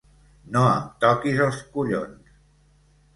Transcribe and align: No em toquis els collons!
No 0.53 0.61
em 0.69 0.87
toquis 1.03 1.41
els 1.47 1.59
collons! 1.75 2.33